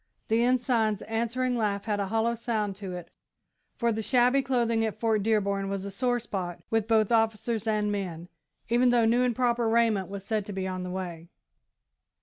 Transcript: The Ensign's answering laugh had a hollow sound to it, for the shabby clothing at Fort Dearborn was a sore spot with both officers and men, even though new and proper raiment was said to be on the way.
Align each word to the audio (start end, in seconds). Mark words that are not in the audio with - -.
The 0.29 0.41
Ensign's 0.41 1.03
answering 1.03 1.55
laugh 1.55 1.85
had 1.85 1.99
a 1.99 2.07
hollow 2.07 2.33
sound 2.33 2.75
to 2.77 2.93
it, 2.95 3.11
for 3.75 3.91
the 3.91 4.01
shabby 4.01 4.41
clothing 4.41 4.83
at 4.83 4.99
Fort 4.99 5.21
Dearborn 5.21 5.69
was 5.69 5.85
a 5.85 5.91
sore 5.91 6.19
spot 6.19 6.59
with 6.71 6.87
both 6.87 7.11
officers 7.11 7.67
and 7.67 7.91
men, 7.91 8.27
even 8.67 8.89
though 8.89 9.05
new 9.05 9.21
and 9.23 9.35
proper 9.35 9.69
raiment 9.69 10.09
was 10.09 10.25
said 10.25 10.43
to 10.47 10.53
be 10.53 10.67
on 10.67 10.81
the 10.81 10.89
way. 10.89 11.29